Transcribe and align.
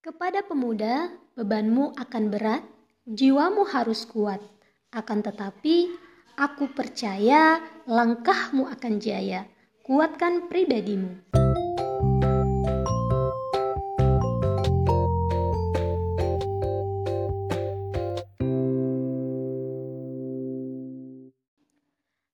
Kepada 0.00 0.40
pemuda, 0.40 1.12
bebanmu 1.36 1.92
akan 1.92 2.32
berat, 2.32 2.64
jiwamu 3.04 3.68
harus 3.68 4.08
kuat. 4.08 4.40
Akan 4.88 5.20
tetapi, 5.20 5.92
aku 6.40 6.72
percaya 6.72 7.60
langkahmu 7.84 8.64
akan 8.64 8.96
jaya. 8.96 9.44
Kuatkan 9.84 10.48
pribadimu. 10.48 11.20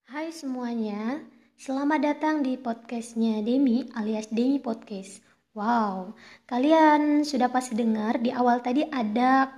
Hai 0.07 0.31
semuanya, 0.31 1.19
selamat 1.59 2.15
datang 2.15 2.47
di 2.47 2.55
podcastnya 2.55 3.43
Demi 3.43 3.91
alias 3.99 4.31
Demi 4.31 4.63
Podcast. 4.63 5.27
Wow, 5.57 6.13
kalian 6.45 7.25
sudah 7.25 7.49
pasti 7.49 7.73
dengar 7.73 8.21
di 8.21 8.29
awal 8.29 8.61
tadi 8.61 8.85
ada 8.93 9.49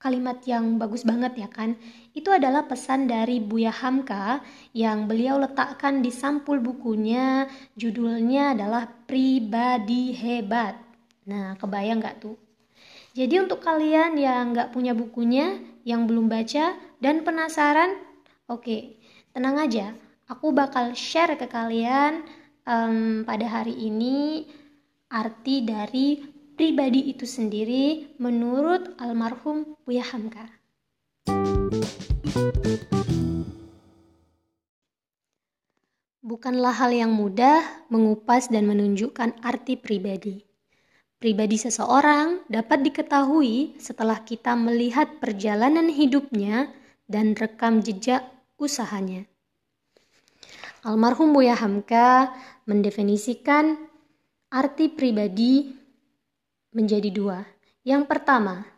kalimat 0.00 0.40
yang 0.48 0.80
bagus 0.80 1.04
banget 1.04 1.44
ya 1.44 1.48
kan? 1.52 1.76
Itu 2.16 2.32
adalah 2.32 2.64
pesan 2.64 3.04
dari 3.04 3.36
Buya 3.36 3.68
Hamka 3.68 4.40
yang 4.72 5.04
beliau 5.04 5.36
letakkan 5.36 6.00
di 6.00 6.08
sampul 6.08 6.56
bukunya. 6.56 7.52
Judulnya 7.76 8.56
adalah 8.56 8.88
Pribadi 9.04 10.16
Hebat. 10.16 10.72
Nah, 11.28 11.52
kebayang 11.60 12.00
nggak 12.00 12.24
tuh? 12.24 12.40
Jadi 13.12 13.44
untuk 13.44 13.60
kalian 13.60 14.16
yang 14.16 14.56
nggak 14.56 14.72
punya 14.72 14.96
bukunya, 14.96 15.60
yang 15.84 16.08
belum 16.08 16.32
baca 16.32 16.80
dan 16.96 17.28
penasaran, 17.28 18.00
oke, 18.48 18.96
tenang 19.36 19.60
aja. 19.60 19.92
Aku 20.32 20.56
bakal 20.56 20.96
share 20.96 21.36
ke 21.36 21.44
kalian 21.44 22.24
um, 22.64 23.20
pada 23.28 23.44
hari 23.52 23.76
ini 23.76 24.48
arti 25.12 25.60
dari 25.60 26.24
pribadi 26.56 27.12
itu 27.12 27.28
sendiri 27.28 28.16
menurut 28.16 28.96
almarhum 28.96 29.76
Buya 29.84 30.08
Hamka. 30.08 30.48
Bukanlah 36.24 36.72
hal 36.80 36.96
yang 36.96 37.12
mudah 37.12 37.60
mengupas 37.92 38.48
dan 38.48 38.64
menunjukkan 38.64 39.44
arti 39.44 39.76
pribadi. 39.76 40.48
Pribadi 41.20 41.60
seseorang 41.60 42.48
dapat 42.48 42.80
diketahui 42.80 43.76
setelah 43.76 44.24
kita 44.24 44.56
melihat 44.56 45.20
perjalanan 45.20 45.92
hidupnya 45.92 46.72
dan 47.04 47.36
rekam 47.36 47.84
jejak 47.84 48.24
usahanya. 48.56 49.28
Almarhum 50.82 51.36
Buya 51.36 51.54
Hamka 51.54 52.32
mendefinisikan 52.64 53.91
Arti 54.52 54.92
pribadi 54.92 55.64
menjadi 56.76 57.08
dua. 57.08 57.40
Yang 57.88 58.04
pertama, 58.04 58.68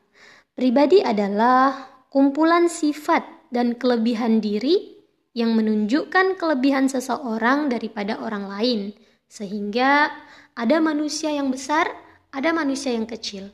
pribadi 0.55 1.03
adalah 1.03 1.91
kumpulan 2.15 2.71
sifat 2.71 3.51
dan 3.51 3.75
kelebihan 3.75 4.39
diri 4.39 5.03
yang 5.35 5.59
menunjukkan 5.59 6.39
kelebihan 6.39 6.87
seseorang 6.87 7.75
daripada 7.75 8.23
orang 8.23 8.47
lain, 8.47 8.81
sehingga 9.27 10.15
ada 10.55 10.79
manusia 10.79 11.35
yang 11.35 11.51
besar, 11.51 11.91
ada 12.31 12.55
manusia 12.55 12.95
yang 12.95 13.11
kecil, 13.11 13.51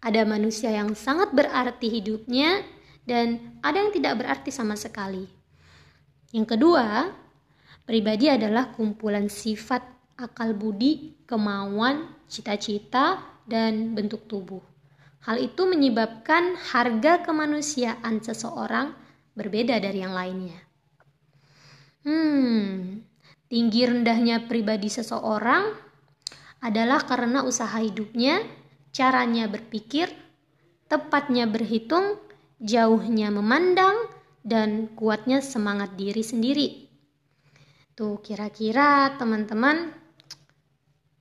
ada 0.00 0.24
manusia 0.24 0.72
yang 0.72 0.96
sangat 0.96 1.28
berarti 1.36 1.92
hidupnya, 1.92 2.64
dan 3.04 3.60
ada 3.60 3.84
yang 3.84 3.92
tidak 3.92 4.16
berarti 4.16 4.48
sama 4.48 4.80
sekali. 4.80 5.28
Yang 6.32 6.56
kedua, 6.56 7.12
pribadi 7.84 8.32
adalah 8.32 8.72
kumpulan 8.72 9.28
sifat 9.28 9.99
akal 10.20 10.52
budi, 10.52 11.16
kemauan, 11.24 12.12
cita-cita, 12.28 13.24
dan 13.48 13.96
bentuk 13.96 14.28
tubuh. 14.28 14.62
Hal 15.24 15.40
itu 15.40 15.68
menyebabkan 15.68 16.56
harga 16.56 17.20
kemanusiaan 17.24 18.20
seseorang 18.24 18.92
berbeda 19.36 19.80
dari 19.80 20.00
yang 20.00 20.16
lainnya. 20.16 20.60
Hmm, 22.04 23.04
tinggi 23.52 23.84
rendahnya 23.84 24.48
pribadi 24.48 24.88
seseorang 24.88 25.76
adalah 26.64 27.04
karena 27.04 27.44
usaha 27.44 27.76
hidupnya, 27.76 28.40
caranya 28.92 29.48
berpikir, 29.48 30.08
tepatnya 30.88 31.44
berhitung, 31.44 32.16
jauhnya 32.60 33.28
memandang, 33.28 34.08
dan 34.40 34.88
kuatnya 34.96 35.44
semangat 35.44 36.00
diri 36.00 36.24
sendiri. 36.24 36.68
Tuh, 37.92 38.16
kira-kira 38.24 39.20
teman-teman 39.20 39.99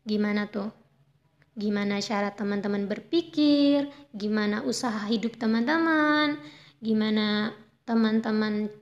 Gimana 0.10 0.50
tuh? 0.50 0.74
Gimana 1.54 2.02
cara 2.02 2.34
teman-teman 2.34 2.90
berpikir? 2.90 3.94
Gimana 4.10 4.66
usaha 4.66 5.06
hidup 5.06 5.38
teman-teman? 5.38 6.42
Gimana 6.82 7.54
teman-teman 7.86 8.74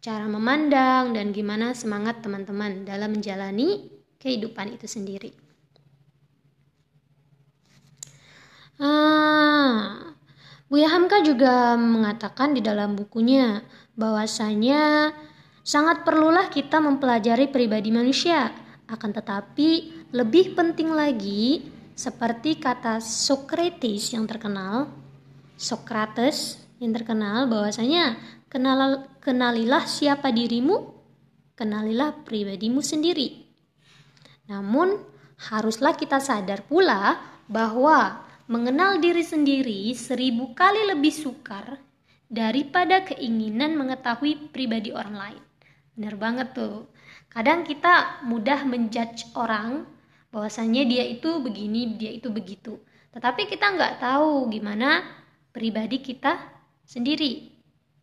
cara 0.00 0.24
memandang 0.24 1.12
dan 1.12 1.28
gimana 1.36 1.76
semangat 1.76 2.24
teman-teman 2.24 2.88
dalam 2.88 3.20
menjalani 3.20 3.92
kehidupan 4.16 4.72
itu 4.80 4.88
sendiri. 4.88 5.36
Ah, 8.80 10.16
Buya 10.72 10.88
Hamka 10.88 11.20
juga 11.20 11.76
mengatakan 11.76 12.56
di 12.56 12.64
dalam 12.64 12.96
bukunya 12.96 13.60
bahwasanya 13.92 15.12
sangat 15.60 16.00
perlulah 16.06 16.48
kita 16.48 16.80
mempelajari 16.80 17.52
pribadi 17.52 17.92
manusia 17.92 18.64
akan 18.86 19.10
tetapi 19.10 19.70
lebih 20.14 20.54
penting 20.54 20.94
lagi 20.94 21.66
seperti 21.96 22.60
kata 22.60 23.02
Socrates 23.02 24.14
yang 24.14 24.28
terkenal, 24.28 24.90
Socrates 25.58 26.60
yang 26.78 26.92
terkenal 26.92 27.48
bahwasanya 27.48 28.20
kenal, 28.46 29.08
kenalilah 29.18 29.88
siapa 29.88 30.30
dirimu, 30.30 30.92
kenalilah 31.56 32.14
pribadimu 32.22 32.84
sendiri. 32.84 33.48
Namun 34.46 34.94
haruslah 35.50 35.96
kita 35.98 36.22
sadar 36.22 36.62
pula 36.68 37.18
bahwa 37.50 38.22
mengenal 38.46 39.02
diri 39.02 39.26
sendiri 39.26 39.90
seribu 39.96 40.54
kali 40.54 40.86
lebih 40.86 41.10
sukar 41.10 41.82
daripada 42.30 43.02
keinginan 43.02 43.74
mengetahui 43.74 44.50
pribadi 44.54 44.94
orang 44.94 45.16
lain. 45.16 45.45
Benar 45.96 46.14
banget 46.20 46.52
tuh. 46.52 46.92
Kadang 47.32 47.64
kita 47.64 48.20
mudah 48.28 48.68
menjudge 48.68 49.32
orang 49.32 49.88
bahwasannya 50.28 50.84
dia 50.84 51.04
itu 51.08 51.40
begini, 51.40 51.96
dia 51.96 52.12
itu 52.12 52.28
begitu. 52.28 52.76
Tetapi 53.16 53.48
kita 53.48 53.72
nggak 53.72 54.04
tahu 54.04 54.52
gimana 54.52 55.00
pribadi 55.56 56.04
kita 56.04 56.36
sendiri, 56.84 57.48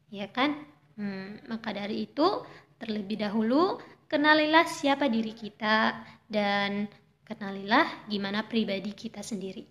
ya 0.09 0.25
kan? 0.33 0.57
Hmm, 0.97 1.37
maka 1.45 1.69
dari 1.69 2.09
itu 2.09 2.41
terlebih 2.81 3.21
dahulu 3.21 3.77
kenalilah 4.09 4.65
siapa 4.65 5.05
diri 5.05 5.37
kita 5.37 6.01
dan 6.25 6.89
kenalilah 7.29 8.09
gimana 8.09 8.49
pribadi 8.49 8.97
kita 8.97 9.21
sendiri. 9.21 9.69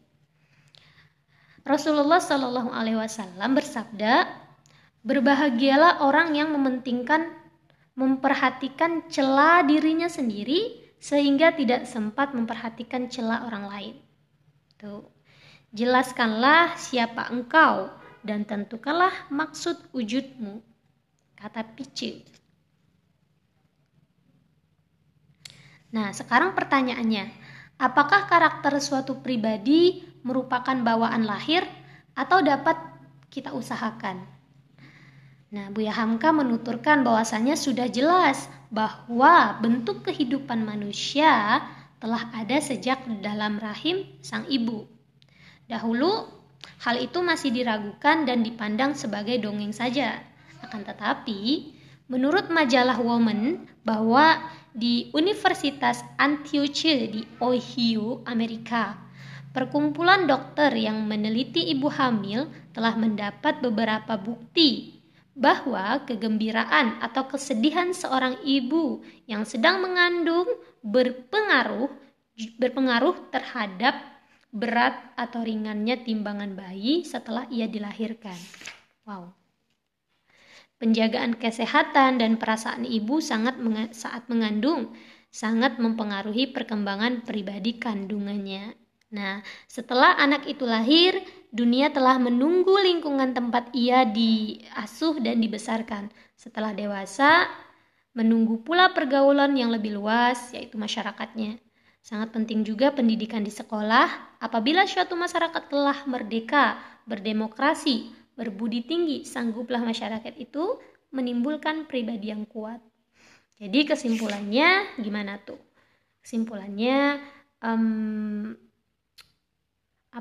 Rasulullah 1.62 2.18
Shallallahu 2.18 2.70
Alaihi 2.70 2.98
Wasallam 2.98 3.54
bersabda, 3.54 4.26
berbahagialah 5.02 6.02
orang 6.02 6.34
yang 6.38 6.54
mementingkan 6.54 7.41
memperhatikan 7.92 9.08
celah 9.12 9.64
dirinya 9.66 10.08
sendiri 10.08 10.92
sehingga 11.02 11.52
tidak 11.52 11.84
sempat 11.84 12.32
memperhatikan 12.32 13.10
celah 13.10 13.44
orang 13.44 13.64
lain. 13.66 13.94
Tuh. 14.78 15.04
Jelaskanlah 15.72 16.76
siapa 16.76 17.32
engkau 17.32 17.88
dan 18.20 18.44
tentukanlah 18.44 19.12
maksud 19.32 19.88
wujudmu. 19.96 20.60
Kata 21.32 21.64
Pice. 21.74 22.22
Nah, 25.92 26.12
sekarang 26.12 26.56
pertanyaannya, 26.56 27.28
apakah 27.76 28.24
karakter 28.28 28.80
suatu 28.80 29.20
pribadi 29.20 30.04
merupakan 30.24 30.76
bawaan 30.76 31.24
lahir 31.28 31.64
atau 32.16 32.40
dapat 32.40 32.78
kita 33.28 33.52
usahakan? 33.52 34.41
Nah, 35.52 35.68
Buya 35.68 35.92
Hamka 35.92 36.32
menuturkan 36.32 37.04
bahwasannya 37.04 37.60
sudah 37.60 37.84
jelas 37.84 38.48
bahwa 38.72 39.60
bentuk 39.60 40.00
kehidupan 40.00 40.64
manusia 40.64 41.60
telah 42.00 42.32
ada 42.32 42.56
sejak 42.56 43.04
dalam 43.20 43.60
rahim 43.60 44.08
sang 44.24 44.48
ibu. 44.48 44.88
Dahulu, 45.68 46.24
hal 46.80 47.04
itu 47.04 47.20
masih 47.20 47.52
diragukan 47.52 48.24
dan 48.24 48.40
dipandang 48.40 48.96
sebagai 48.96 49.36
dongeng 49.44 49.76
saja. 49.76 50.24
Akan 50.64 50.88
tetapi, 50.88 51.68
menurut 52.08 52.48
majalah 52.48 52.96
Woman 52.96 53.68
bahwa 53.84 54.40
di 54.72 55.12
Universitas 55.12 56.00
Antioche 56.16 57.12
di 57.12 57.28
Ohio, 57.44 58.24
Amerika, 58.24 58.96
perkumpulan 59.52 60.24
dokter 60.24 60.72
yang 60.72 61.04
meneliti 61.04 61.68
ibu 61.76 61.92
hamil 61.92 62.48
telah 62.72 62.96
mendapat 62.96 63.60
beberapa 63.60 64.16
bukti 64.16 64.91
bahwa 65.32 66.04
kegembiraan 66.04 67.00
atau 67.00 67.24
kesedihan 67.24 67.96
seorang 67.96 68.40
ibu 68.44 69.00
yang 69.24 69.48
sedang 69.48 69.80
mengandung 69.80 70.48
berpengaruh 70.84 71.88
berpengaruh 72.60 73.32
terhadap 73.32 73.96
berat 74.52 74.96
atau 75.16 75.40
ringannya 75.40 76.04
timbangan 76.04 76.52
bayi 76.52 77.08
setelah 77.08 77.48
ia 77.48 77.64
dilahirkan. 77.64 78.36
Wow. 79.08 79.32
Penjagaan 80.76 81.38
kesehatan 81.38 82.18
dan 82.20 82.36
perasaan 82.36 82.84
ibu 82.84 83.22
sangat 83.22 83.56
saat 83.94 84.26
mengandung 84.26 84.92
sangat 85.32 85.80
mempengaruhi 85.80 86.52
perkembangan 86.52 87.24
pribadi 87.24 87.80
kandungannya. 87.80 88.81
Nah, 89.12 89.44
setelah 89.68 90.16
anak 90.16 90.48
itu 90.48 90.64
lahir, 90.64 91.20
dunia 91.52 91.92
telah 91.92 92.16
menunggu 92.16 92.72
lingkungan 92.80 93.36
tempat 93.36 93.68
ia 93.76 94.08
diasuh 94.08 95.20
dan 95.20 95.36
dibesarkan. 95.36 96.08
Setelah 96.32 96.72
dewasa, 96.72 97.44
menunggu 98.16 98.64
pula 98.64 98.96
pergaulan 98.96 99.52
yang 99.52 99.68
lebih 99.68 100.00
luas, 100.00 100.56
yaitu 100.56 100.80
masyarakatnya. 100.80 101.60
Sangat 102.00 102.32
penting 102.32 102.64
juga 102.64 102.90
pendidikan 102.90 103.44
di 103.44 103.52
sekolah. 103.52 104.40
Apabila 104.40 104.88
suatu 104.88 105.12
masyarakat 105.12 105.68
telah 105.68 106.08
merdeka, 106.08 106.80
berdemokrasi, 107.04 108.10
berbudi 108.32 108.80
tinggi, 108.82 109.28
sangguplah 109.28 109.84
masyarakat 109.84 110.34
itu 110.40 110.80
menimbulkan 111.12 111.84
pribadi 111.84 112.32
yang 112.32 112.48
kuat. 112.48 112.80
Jadi 113.60 113.86
kesimpulannya 113.86 114.98
gimana 114.98 115.38
tuh? 115.38 115.60
Kesimpulannya 116.24 117.20
um, 117.62 118.56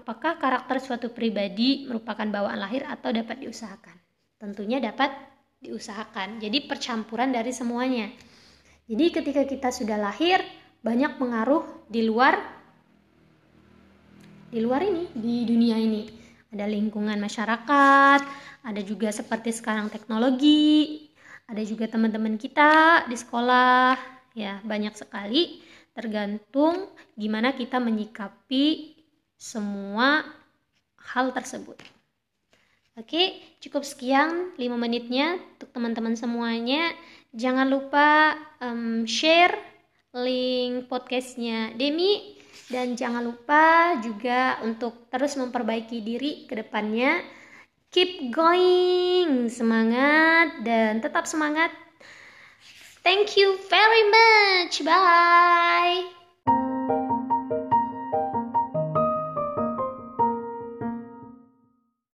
Apakah 0.01 0.41
karakter 0.41 0.81
suatu 0.81 1.13
pribadi 1.13 1.85
merupakan 1.85 2.25
bawaan 2.25 2.57
lahir 2.57 2.81
atau 2.89 3.13
dapat 3.13 3.37
diusahakan? 3.45 3.93
Tentunya 4.41 4.81
dapat 4.81 5.13
diusahakan. 5.61 6.41
Jadi 6.41 6.65
percampuran 6.65 7.29
dari 7.29 7.53
semuanya. 7.53 8.09
Jadi 8.89 9.05
ketika 9.13 9.45
kita 9.45 9.69
sudah 9.69 10.01
lahir, 10.01 10.41
banyak 10.81 11.21
pengaruh 11.21 11.85
di 11.85 12.01
luar 12.01 12.33
di 14.49 14.57
luar 14.57 14.81
ini, 14.89 15.05
di 15.13 15.45
dunia 15.45 15.77
ini. 15.77 16.09
Ada 16.49 16.65
lingkungan 16.65 17.21
masyarakat, 17.21 18.21
ada 18.65 18.81
juga 18.81 19.13
seperti 19.13 19.53
sekarang 19.53 19.93
teknologi, 19.93 21.13
ada 21.45 21.61
juga 21.61 21.85
teman-teman 21.85 22.41
kita 22.41 23.05
di 23.05 23.13
sekolah, 23.13 23.95
ya 24.33 24.65
banyak 24.65 24.97
sekali 24.97 25.61
tergantung 25.93 26.89
gimana 27.19 27.53
kita 27.53 27.77
menyikapi 27.77 28.97
semua 29.41 30.21
hal 31.01 31.33
tersebut. 31.33 31.81
Oke, 32.93 33.41
cukup 33.57 33.81
sekian 33.81 34.53
5 34.53 34.61
menitnya 34.77 35.41
untuk 35.57 35.73
teman-teman 35.73 36.13
semuanya. 36.13 36.93
Jangan 37.33 37.65
lupa 37.65 38.37
um, 38.61 39.09
share 39.09 39.57
link 40.13 40.85
podcastnya 40.85 41.73
Demi 41.73 42.37
dan 42.69 42.93
jangan 42.93 43.25
lupa 43.25 43.97
juga 44.03 44.61
untuk 44.61 45.09
terus 45.09 45.33
memperbaiki 45.33 46.03
diri 46.05 46.45
ke 46.45 46.53
depannya. 46.61 47.25
Keep 47.91 48.29
going, 48.29 49.49
semangat 49.49 50.63
dan 50.63 51.01
tetap 51.01 51.25
semangat. 51.25 51.73
Thank 53.01 53.35
you 53.35 53.57
very 53.67 54.03
much. 54.13 54.85
Bye. 54.85 56.05